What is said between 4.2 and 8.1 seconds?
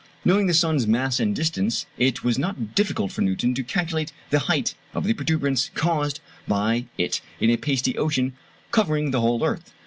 the height of the protuberance caused by it in a pasty